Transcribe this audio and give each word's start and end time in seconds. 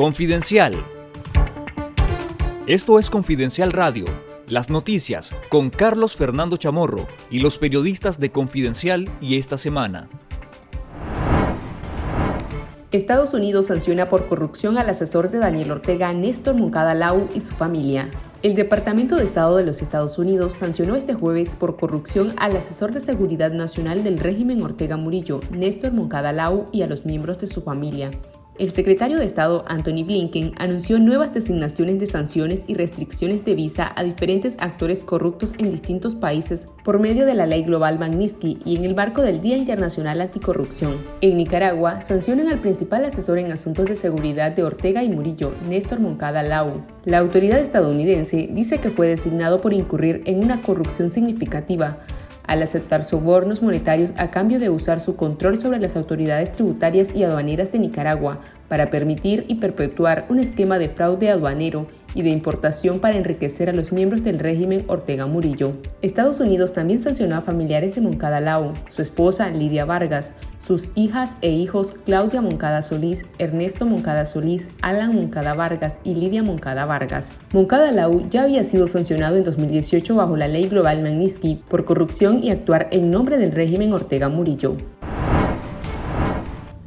Confidencial. 0.00 0.72
Esto 2.66 2.98
es 2.98 3.10
Confidencial 3.10 3.70
Radio, 3.70 4.06
las 4.48 4.70
noticias 4.70 5.34
con 5.50 5.68
Carlos 5.68 6.16
Fernando 6.16 6.56
Chamorro 6.56 7.06
y 7.30 7.40
los 7.40 7.58
periodistas 7.58 8.18
de 8.18 8.32
Confidencial 8.32 9.10
y 9.20 9.36
esta 9.36 9.58
semana. 9.58 10.08
Estados 12.92 13.34
Unidos 13.34 13.66
sanciona 13.66 14.06
por 14.06 14.26
corrupción 14.26 14.78
al 14.78 14.88
asesor 14.88 15.28
de 15.28 15.36
Daniel 15.36 15.70
Ortega, 15.70 16.14
Néstor 16.14 16.54
Moncada 16.54 16.94
Lau 16.94 17.28
y 17.34 17.40
su 17.40 17.54
familia. 17.54 18.08
El 18.42 18.54
Departamento 18.54 19.16
de 19.16 19.24
Estado 19.24 19.58
de 19.58 19.66
los 19.66 19.82
Estados 19.82 20.16
Unidos 20.16 20.54
sancionó 20.54 20.96
este 20.96 21.12
jueves 21.12 21.56
por 21.56 21.76
corrupción 21.76 22.32
al 22.38 22.56
asesor 22.56 22.94
de 22.94 23.00
seguridad 23.00 23.52
nacional 23.52 24.02
del 24.02 24.18
régimen 24.18 24.62
Ortega 24.62 24.96
Murillo, 24.96 25.40
Néstor 25.50 25.92
Moncada 25.92 26.32
Lau, 26.32 26.64
y 26.72 26.80
a 26.80 26.86
los 26.86 27.04
miembros 27.04 27.38
de 27.38 27.48
su 27.48 27.60
familia. 27.60 28.10
El 28.60 28.68
secretario 28.68 29.18
de 29.18 29.24
Estado 29.24 29.64
Anthony 29.68 30.04
Blinken 30.04 30.52
anunció 30.58 30.98
nuevas 30.98 31.32
designaciones 31.32 31.98
de 31.98 32.06
sanciones 32.06 32.64
y 32.66 32.74
restricciones 32.74 33.42
de 33.42 33.54
visa 33.54 33.90
a 33.96 34.04
diferentes 34.04 34.54
actores 34.58 35.00
corruptos 35.00 35.54
en 35.56 35.70
distintos 35.70 36.14
países 36.14 36.66
por 36.84 36.98
medio 36.98 37.24
de 37.24 37.34
la 37.34 37.46
ley 37.46 37.62
global 37.62 37.98
Magnitsky 37.98 38.58
y 38.66 38.76
en 38.76 38.84
el 38.84 38.94
marco 38.94 39.22
del 39.22 39.40
Día 39.40 39.56
Internacional 39.56 40.20
Anticorrupción. 40.20 40.98
En 41.22 41.38
Nicaragua, 41.38 42.02
sancionan 42.02 42.48
al 42.48 42.58
principal 42.58 43.02
asesor 43.06 43.38
en 43.38 43.50
asuntos 43.50 43.86
de 43.86 43.96
seguridad 43.96 44.52
de 44.52 44.62
Ortega 44.62 45.02
y 45.02 45.08
Murillo, 45.08 45.54
Néstor 45.66 46.00
Moncada 46.00 46.42
Lau. 46.42 46.82
La 47.06 47.16
autoridad 47.16 47.60
estadounidense 47.60 48.50
dice 48.52 48.76
que 48.76 48.90
fue 48.90 49.08
designado 49.08 49.62
por 49.62 49.72
incurrir 49.72 50.20
en 50.26 50.44
una 50.44 50.60
corrupción 50.60 51.08
significativa 51.08 52.00
al 52.50 52.64
aceptar 52.64 53.04
sobornos 53.04 53.62
monetarios 53.62 54.10
a 54.16 54.32
cambio 54.32 54.58
de 54.58 54.70
usar 54.70 55.00
su 55.00 55.14
control 55.14 55.60
sobre 55.60 55.78
las 55.78 55.94
autoridades 55.94 56.50
tributarias 56.50 57.14
y 57.14 57.22
aduaneras 57.22 57.70
de 57.70 57.78
Nicaragua 57.78 58.40
para 58.70 58.88
permitir 58.88 59.44
y 59.48 59.56
perpetuar 59.56 60.26
un 60.28 60.38
esquema 60.38 60.78
de 60.78 60.88
fraude 60.88 61.28
aduanero 61.28 61.88
y 62.14 62.22
de 62.22 62.30
importación 62.30 63.00
para 63.00 63.16
enriquecer 63.16 63.68
a 63.68 63.72
los 63.72 63.90
miembros 63.90 64.22
del 64.22 64.38
régimen 64.38 64.84
Ortega 64.86 65.26
Murillo. 65.26 65.72
Estados 66.02 66.38
Unidos 66.38 66.72
también 66.72 67.02
sancionó 67.02 67.34
a 67.36 67.40
familiares 67.40 67.96
de 67.96 68.00
Moncada 68.00 68.40
Lau, 68.40 68.72
su 68.90 69.02
esposa 69.02 69.50
Lidia 69.50 69.84
Vargas, 69.84 70.30
sus 70.64 70.88
hijas 70.94 71.32
e 71.40 71.50
hijos 71.50 71.94
Claudia 72.04 72.40
Moncada 72.40 72.82
Solís, 72.82 73.26
Ernesto 73.38 73.86
Moncada 73.86 74.24
Solís, 74.24 74.68
Alan 74.82 75.16
Moncada 75.16 75.54
Vargas 75.54 75.96
y 76.04 76.14
Lidia 76.14 76.44
Moncada 76.44 76.84
Vargas. 76.84 77.32
Moncada 77.52 77.90
Lau 77.90 78.28
ya 78.30 78.44
había 78.44 78.62
sido 78.62 78.86
sancionado 78.86 79.36
en 79.36 79.42
2018 79.42 80.14
bajo 80.14 80.36
la 80.36 80.46
ley 80.46 80.68
global 80.68 81.02
Magnitsky 81.02 81.58
por 81.68 81.84
corrupción 81.84 82.44
y 82.44 82.52
actuar 82.52 82.86
en 82.92 83.10
nombre 83.10 83.36
del 83.36 83.50
régimen 83.50 83.92
Ortega 83.92 84.28
Murillo. 84.28 84.76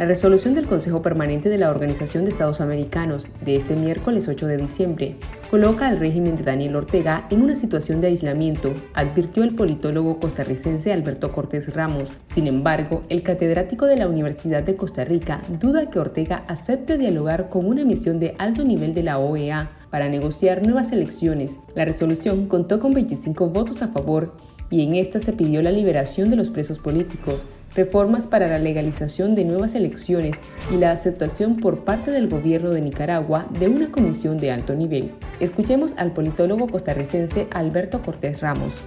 La 0.03 0.09
resolución 0.09 0.53
del 0.53 0.67
Consejo 0.67 1.01
Permanente 1.01 1.47
de 1.47 1.57
la 1.57 1.69
Organización 1.69 2.25
de 2.25 2.31
Estados 2.31 2.59
Americanos 2.59 3.29
de 3.45 3.55
este 3.55 3.77
miércoles 3.77 4.27
8 4.27 4.47
de 4.47 4.57
diciembre 4.57 5.15
coloca 5.49 5.87
al 5.87 5.97
régimen 5.97 6.35
de 6.35 6.43
Daniel 6.43 6.75
Ortega 6.75 7.25
en 7.31 7.41
una 7.41 7.55
situación 7.55 8.01
de 8.01 8.07
aislamiento, 8.07 8.73
advirtió 8.95 9.43
el 9.43 9.55
politólogo 9.55 10.19
costarricense 10.19 10.91
Alberto 10.91 11.31
Cortés 11.31 11.73
Ramos. 11.73 12.17
Sin 12.25 12.47
embargo, 12.47 12.99
el 13.07 13.23
catedrático 13.23 13.85
de 13.85 13.95
la 13.95 14.09
Universidad 14.09 14.63
de 14.63 14.75
Costa 14.75 15.05
Rica 15.05 15.39
duda 15.61 15.89
que 15.89 15.99
Ortega 15.99 16.43
acepte 16.49 16.97
dialogar 16.97 17.47
con 17.47 17.65
una 17.65 17.85
misión 17.85 18.19
de 18.19 18.35
alto 18.39 18.65
nivel 18.65 18.93
de 18.93 19.03
la 19.03 19.19
OEA 19.19 19.71
para 19.89 20.09
negociar 20.09 20.63
nuevas 20.63 20.91
elecciones. 20.91 21.59
La 21.75 21.85
resolución 21.85 22.47
contó 22.47 22.81
con 22.81 22.91
25 22.91 23.51
votos 23.51 23.81
a 23.81 23.87
favor 23.87 24.35
y 24.69 24.83
en 24.83 24.95
esta 24.95 25.21
se 25.21 25.31
pidió 25.31 25.61
la 25.61 25.71
liberación 25.71 26.29
de 26.29 26.35
los 26.35 26.49
presos 26.49 26.79
políticos, 26.79 27.45
reformas 27.75 28.27
para 28.27 28.47
la 28.47 28.59
legalización 28.59 29.35
de 29.35 29.45
nuevas 29.45 29.75
elecciones 29.75 30.37
y 30.71 30.77
la 30.77 30.91
aceptación 30.91 31.57
por 31.57 31.83
parte 31.83 32.11
del 32.11 32.29
gobierno 32.29 32.71
de 32.71 32.81
Nicaragua 32.81 33.47
de 33.59 33.67
una 33.67 33.91
comisión 33.91 34.37
de 34.37 34.51
alto 34.51 34.75
nivel. 34.75 35.11
Escuchemos 35.39 35.93
al 35.97 36.13
politólogo 36.13 36.67
costarricense 36.67 37.47
Alberto 37.51 38.01
Cortés 38.01 38.41
Ramos. 38.41 38.81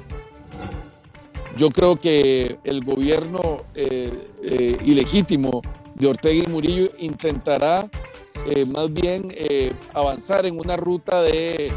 Yo 1.56 1.70
creo 1.70 1.96
que 1.96 2.58
el 2.64 2.84
gobierno 2.84 3.64
eh, 3.74 4.12
eh, 4.42 4.76
ilegítimo 4.84 5.62
de 5.94 6.06
Ortega 6.06 6.44
y 6.46 6.52
Murillo 6.52 6.90
intentará 6.98 7.88
eh, 8.46 8.66
más 8.66 8.92
bien 8.92 9.34
avanzar 9.94 10.44
en 10.44 10.60
una 10.60 10.76
ruta 10.76 11.22
de 11.22 11.72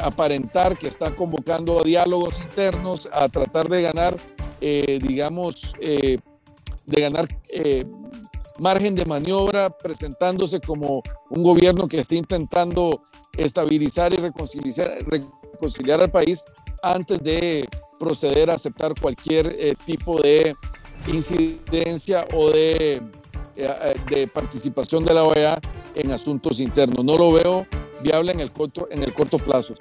aparentar 0.00 0.76
que 0.78 0.86
está 0.86 1.14
convocando 1.14 1.80
a 1.80 1.82
diálogos 1.82 2.40
internos, 2.40 3.08
a 3.12 3.28
tratar 3.28 3.68
de 3.68 3.82
ganar, 3.82 4.16
digamos, 4.60 5.74
de 6.86 7.00
ganar 7.00 7.28
eh, 7.48 7.84
margen 8.58 8.94
de 8.94 9.04
maniobra, 9.04 9.70
presentándose 9.70 10.60
como 10.60 11.02
un 11.30 11.42
gobierno 11.42 11.88
que 11.88 11.98
está 11.98 12.14
intentando 12.14 13.02
estabilizar 13.36 14.12
y 14.14 14.16
reconciliar, 14.16 14.90
reconciliar 15.06 16.00
al 16.00 16.10
país 16.10 16.42
antes 16.82 17.22
de 17.22 17.68
proceder 17.98 18.50
a 18.50 18.54
aceptar 18.54 18.94
cualquier 19.00 19.54
eh, 19.58 19.74
tipo 19.84 20.20
de 20.20 20.54
incidencia 21.08 22.26
o 22.34 22.50
de, 22.50 23.02
eh, 23.56 23.94
de 24.10 24.28
participación 24.28 25.04
de 25.04 25.14
la 25.14 25.24
OEA 25.24 25.58
en 25.94 26.12
asuntos 26.12 26.60
internos. 26.60 27.04
No 27.04 27.16
lo 27.16 27.32
veo 27.32 27.66
viable 28.02 28.32
en 28.32 28.40
el 28.40 28.52
corto, 28.52 28.88
en 28.90 29.02
el 29.02 29.12
corto 29.12 29.38
plazo. 29.38 29.74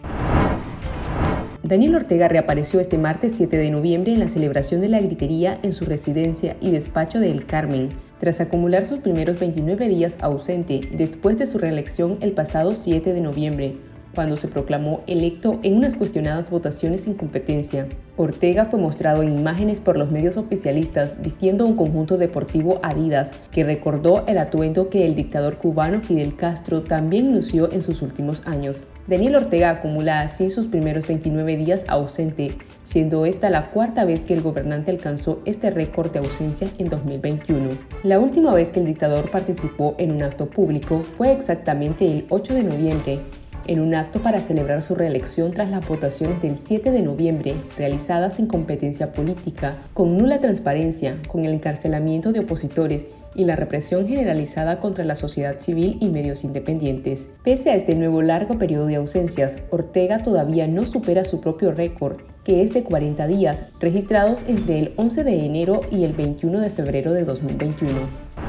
Daniel 1.68 1.96
Ortega 1.96 2.28
reapareció 2.28 2.80
este 2.80 3.00
martes 3.00 3.34
7 3.38 3.58
de 3.58 3.72
noviembre 3.72 4.14
en 4.14 4.20
la 4.20 4.28
celebración 4.28 4.82
de 4.82 4.88
la 4.88 5.02
gritería 5.02 5.60
en 5.64 5.74
su 5.74 5.84
residencia 5.86 6.56
y 6.62 6.70
despacho 6.70 7.20
de 7.20 7.32
El 7.32 7.48
Carmen, 7.48 7.90
tras 8.20 8.40
acumular 8.40 8.86
sus 8.86 9.00
primeros 9.00 9.40
29 9.40 9.90
días 9.90 10.20
ausente 10.22 10.82
después 10.92 11.40
de 11.40 11.48
su 11.48 11.58
reelección 11.58 12.20
el 12.22 12.34
pasado 12.34 12.76
7 12.76 13.14
de 13.14 13.20
noviembre, 13.20 13.74
cuando 14.16 14.38
se 14.38 14.48
proclamó 14.48 15.04
electo 15.06 15.60
en 15.62 15.76
unas 15.76 15.98
cuestionadas 15.98 16.50
votaciones 16.50 17.02
sin 17.02 17.14
competencia. 17.14 17.88
Ortega 18.18 18.66
fue 18.66 18.80
mostrado 18.80 19.22
en 19.22 19.38
imágenes 19.38 19.82
por 19.82 19.98
los 19.98 20.12
medios 20.12 20.38
oficialistas 20.38 21.22
vistiendo 21.22 21.66
un 21.66 21.76
conjunto 21.76 22.18
deportivo 22.18 22.80
Adidas 22.82 23.34
que 23.52 23.66
recordó 23.66 24.26
el 24.28 24.38
atuendo 24.38 24.90
que 24.90 25.06
el 25.06 25.16
dictador 25.16 25.58
cubano 25.58 26.02
Fidel 26.02 26.36
Castro 26.36 26.82
también 26.82 27.34
lució 27.34 27.72
en 27.72 27.82
sus 27.82 28.02
últimos 28.02 28.48
años. 28.48 28.88
Daniel 29.08 29.36
Ortega 29.36 29.70
acumula 29.70 30.22
así 30.22 30.50
sus 30.50 30.66
primeros 30.66 31.08
29 31.08 31.58
días 31.58 31.86
ausente, 31.88 32.58
siendo 32.84 33.28
esta 33.28 33.52
la 33.52 33.70
cuarta 33.70 34.04
vez 34.04 34.22
que 34.22 34.34
el 34.34 34.42
gobernante 34.42 34.90
alcanzó 34.90 35.42
este 35.46 35.70
récord 35.70 36.12
de 36.12 36.20
ausencia 36.20 36.68
en 36.80 36.90
2021. 36.90 37.70
La 38.04 38.20
última 38.20 38.54
vez 38.56 38.72
que 38.72 38.80
el 38.80 38.88
dictador 38.88 39.30
participó 39.30 39.94
en 40.00 40.12
un 40.12 40.24
acto 40.24 40.48
público 40.48 41.04
fue 41.18 41.32
exactamente 41.32 42.12
el 42.12 42.26
8 42.30 42.56
de 42.56 42.64
noviembre, 42.64 43.20
en 43.68 43.80
un 43.80 43.96
acto 43.96 44.20
para 44.20 44.42
celebrar 44.42 44.82
su 44.82 44.96
reelección 44.96 45.52
tras 45.52 45.70
las 45.70 45.88
votaciones 45.88 46.42
del 46.42 46.58
7 46.58 46.92
de 46.92 47.02
noviembre, 47.02 47.54
realizadas 47.78 48.36
sin 48.36 48.48
competencia 48.48 49.14
política, 49.14 49.78
con 49.94 50.18
nula 50.18 50.40
transparencia, 50.40 51.18
con 51.28 51.46
el 51.46 51.54
encarcelamiento 51.54 52.32
de 52.32 52.40
opositores 52.40 53.06
y 53.36 53.44
la 53.44 53.56
represión 53.56 54.08
generalizada 54.08 54.80
contra 54.80 55.04
la 55.04 55.16
sociedad 55.16 55.60
civil 55.60 55.98
y 56.00 56.08
medios 56.08 56.44
independientes. 56.44 57.30
Pese 57.44 57.70
a 57.72 57.76
este 57.76 57.96
nuevo 57.96 58.22
largo 58.22 58.58
periodo 58.58 58.88
de 58.88 58.96
ausencias, 58.96 59.58
Ortega 59.70 60.20
todavía 60.20 60.68
no 60.68 60.86
supera 60.86 61.24
su 61.24 61.42
propio 61.42 61.72
récord, 61.72 62.18
que 62.44 62.64
es 62.64 62.74
de 62.74 62.84
40 62.84 63.28
días, 63.28 63.64
registrados 63.80 64.46
entre 64.48 64.80
el 64.80 64.94
11 64.96 65.24
de 65.24 65.46
enero 65.46 65.82
y 65.92 66.04
el 66.04 66.14
21 66.14 66.62
de 66.62 66.70
febrero 66.70 67.12
de 67.12 67.26
2021. 67.26 68.45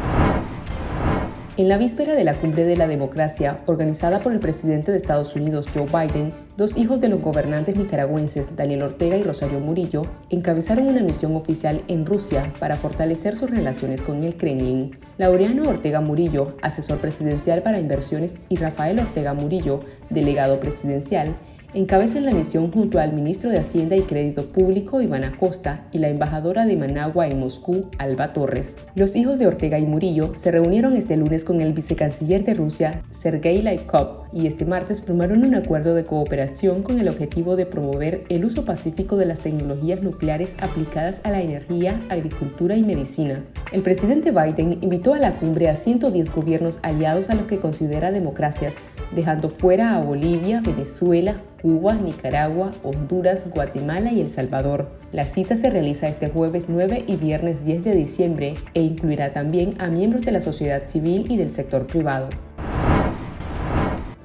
En 1.58 1.70
la 1.70 1.78
víspera 1.78 2.12
de 2.12 2.22
la 2.22 2.34
Cumbre 2.34 2.64
de 2.64 2.76
la 2.76 2.86
Democracia, 2.86 3.56
organizada 3.64 4.18
por 4.18 4.34
el 4.34 4.40
presidente 4.40 4.90
de 4.90 4.98
Estados 4.98 5.34
Unidos, 5.36 5.66
Joe 5.72 5.86
Biden, 5.86 6.34
dos 6.58 6.76
hijos 6.76 7.00
de 7.00 7.08
los 7.08 7.22
gobernantes 7.22 7.78
nicaragüenses, 7.78 8.56
Daniel 8.56 8.82
Ortega 8.82 9.16
y 9.16 9.22
Rosario 9.22 9.58
Murillo, 9.58 10.02
encabezaron 10.28 10.86
una 10.86 11.02
misión 11.02 11.34
oficial 11.34 11.80
en 11.88 12.04
Rusia 12.04 12.52
para 12.58 12.76
fortalecer 12.76 13.36
sus 13.36 13.48
relaciones 13.48 14.02
con 14.02 14.22
el 14.22 14.36
Kremlin. 14.36 14.98
Laureano 15.16 15.66
Ortega 15.66 16.02
Murillo, 16.02 16.58
asesor 16.60 16.98
presidencial 16.98 17.62
para 17.62 17.80
inversiones, 17.80 18.34
y 18.50 18.56
Rafael 18.56 18.98
Ortega 18.98 19.32
Murillo, 19.32 19.80
delegado 20.10 20.60
presidencial, 20.60 21.34
encabezan 21.76 22.24
la 22.24 22.32
misión 22.32 22.72
junto 22.72 22.98
al 22.98 23.12
ministro 23.12 23.50
de 23.50 23.58
Hacienda 23.58 23.96
y 23.96 24.00
Crédito 24.00 24.48
Público 24.48 25.02
Iván 25.02 25.24
Acosta 25.24 25.84
y 25.92 25.98
la 25.98 26.08
embajadora 26.08 26.64
de 26.64 26.74
Managua 26.74 27.28
en 27.28 27.38
Moscú, 27.38 27.90
Alba 27.98 28.32
Torres. 28.32 28.76
Los 28.94 29.14
hijos 29.14 29.38
de 29.38 29.46
Ortega 29.46 29.78
y 29.78 29.84
Murillo 29.84 30.34
se 30.34 30.50
reunieron 30.50 30.94
este 30.94 31.18
lunes 31.18 31.44
con 31.44 31.60
el 31.60 31.74
vicecanciller 31.74 32.46
de 32.46 32.54
Rusia, 32.54 33.02
Sergei 33.10 33.60
Laikov, 33.60 34.24
y 34.32 34.46
este 34.46 34.64
martes 34.64 35.02
firmaron 35.02 35.44
un 35.44 35.54
acuerdo 35.54 35.94
de 35.94 36.04
cooperación 36.04 36.82
con 36.82 36.98
el 36.98 37.08
objetivo 37.08 37.56
de 37.56 37.66
promover 37.66 38.24
el 38.30 38.46
uso 38.46 38.64
pacífico 38.64 39.18
de 39.18 39.26
las 39.26 39.40
tecnologías 39.40 40.02
nucleares 40.02 40.56
aplicadas 40.60 41.20
a 41.24 41.30
la 41.30 41.42
energía, 41.42 42.00
agricultura 42.08 42.74
y 42.76 42.84
medicina. 42.84 43.44
El 43.72 43.82
presidente 43.82 44.30
Biden 44.30 44.78
invitó 44.80 45.12
a 45.12 45.18
la 45.18 45.32
cumbre 45.32 45.68
a 45.68 45.76
110 45.76 46.32
gobiernos 46.32 46.78
aliados 46.82 47.28
a 47.28 47.34
los 47.34 47.46
que 47.46 47.58
considera 47.58 48.12
democracias, 48.12 48.74
dejando 49.12 49.48
fuera 49.48 49.96
a 49.96 50.00
Bolivia, 50.00 50.60
Venezuela, 50.60 51.40
Cuba, 51.62 51.94
Nicaragua, 51.94 52.70
Honduras, 52.82 53.50
Guatemala 53.50 54.12
y 54.12 54.20
El 54.20 54.30
Salvador. 54.30 54.90
La 55.12 55.26
cita 55.26 55.56
se 55.56 55.70
realiza 55.70 56.08
este 56.08 56.28
jueves 56.28 56.66
9 56.68 57.04
y 57.06 57.16
viernes 57.16 57.64
10 57.64 57.84
de 57.84 57.94
diciembre 57.94 58.54
e 58.74 58.82
incluirá 58.82 59.32
también 59.32 59.74
a 59.78 59.88
miembros 59.88 60.24
de 60.24 60.32
la 60.32 60.40
sociedad 60.40 60.86
civil 60.86 61.26
y 61.30 61.36
del 61.36 61.50
sector 61.50 61.86
privado. 61.86 62.28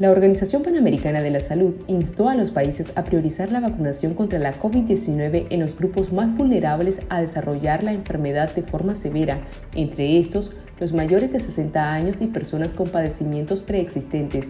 La 0.01 0.09
Organización 0.09 0.63
Panamericana 0.63 1.21
de 1.21 1.29
la 1.29 1.39
Salud 1.39 1.75
instó 1.85 2.27
a 2.27 2.33
los 2.33 2.49
países 2.49 2.91
a 2.95 3.03
priorizar 3.03 3.51
la 3.51 3.59
vacunación 3.59 4.15
contra 4.15 4.39
la 4.39 4.59
COVID-19 4.59 5.45
en 5.51 5.59
los 5.59 5.75
grupos 5.75 6.11
más 6.11 6.35
vulnerables 6.35 7.01
a 7.09 7.21
desarrollar 7.21 7.83
la 7.83 7.93
enfermedad 7.93 8.51
de 8.55 8.63
forma 8.63 8.95
severa, 8.95 9.37
entre 9.75 10.19
estos 10.19 10.53
los 10.79 10.91
mayores 10.91 11.31
de 11.31 11.39
60 11.39 11.91
años 11.91 12.19
y 12.21 12.25
personas 12.25 12.73
con 12.73 12.89
padecimientos 12.89 13.61
preexistentes. 13.61 14.49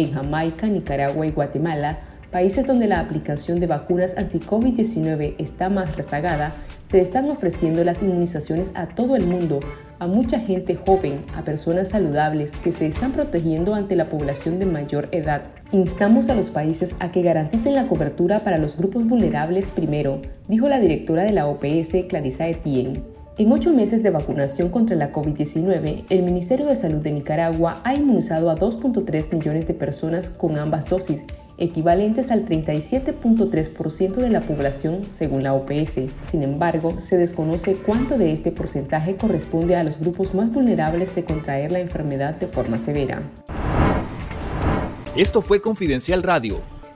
En 0.00 0.14
Jamaica, 0.14 0.66
Nicaragua 0.66 1.26
y 1.26 1.30
Guatemala, 1.30 1.98
países 2.30 2.66
donde 2.66 2.88
la 2.88 3.00
aplicación 3.00 3.60
de 3.60 3.66
vacunas 3.66 4.16
anti-COVID-19 4.16 5.34
está 5.36 5.68
más 5.68 5.94
rezagada, 5.94 6.54
se 6.86 7.00
están 7.00 7.28
ofreciendo 7.30 7.84
las 7.84 8.02
inmunizaciones 8.02 8.70
a 8.72 8.86
todo 8.86 9.14
el 9.14 9.26
mundo, 9.26 9.60
a 9.98 10.06
mucha 10.06 10.40
gente 10.40 10.74
joven, 10.74 11.16
a 11.36 11.44
personas 11.44 11.90
saludables 11.90 12.52
que 12.52 12.72
se 12.72 12.86
están 12.86 13.12
protegiendo 13.12 13.74
ante 13.74 13.94
la 13.94 14.08
población 14.08 14.58
de 14.58 14.64
mayor 14.64 15.06
edad. 15.12 15.42
Instamos 15.70 16.30
a 16.30 16.34
los 16.34 16.48
países 16.48 16.96
a 16.98 17.12
que 17.12 17.20
garanticen 17.20 17.74
la 17.74 17.86
cobertura 17.86 18.40
para 18.40 18.56
los 18.56 18.78
grupos 18.78 19.06
vulnerables 19.06 19.68
primero, 19.68 20.22
dijo 20.48 20.66
la 20.70 20.80
directora 20.80 21.24
de 21.24 21.32
la 21.32 21.46
OPS, 21.46 22.06
Clarissa 22.08 22.48
Etienne. 22.48 23.19
En 23.40 23.50
ocho 23.52 23.72
meses 23.72 24.02
de 24.02 24.10
vacunación 24.10 24.68
contra 24.68 24.96
la 24.96 25.12
COVID-19, 25.12 26.04
el 26.10 26.22
Ministerio 26.24 26.66
de 26.66 26.76
Salud 26.76 26.98
de 27.00 27.10
Nicaragua 27.10 27.80
ha 27.84 27.94
inmunizado 27.94 28.50
a 28.50 28.54
2.3 28.54 29.32
millones 29.32 29.66
de 29.66 29.72
personas 29.72 30.28
con 30.28 30.58
ambas 30.58 30.84
dosis, 30.84 31.24
equivalentes 31.56 32.30
al 32.30 32.44
37.3% 32.44 34.12
de 34.16 34.28
la 34.28 34.42
población 34.42 35.04
según 35.10 35.42
la 35.42 35.54
OPS. 35.54 36.00
Sin 36.20 36.42
embargo, 36.42 37.00
se 37.00 37.16
desconoce 37.16 37.76
cuánto 37.76 38.18
de 38.18 38.30
este 38.30 38.52
porcentaje 38.52 39.16
corresponde 39.16 39.74
a 39.74 39.84
los 39.84 39.98
grupos 39.98 40.34
más 40.34 40.52
vulnerables 40.52 41.14
de 41.14 41.24
contraer 41.24 41.72
la 41.72 41.80
enfermedad 41.80 42.34
de 42.34 42.46
forma 42.46 42.78
severa. 42.78 43.22
Esto 45.16 45.40
fue 45.40 45.62
Confidencial 45.62 46.22
Radio. 46.22 46.60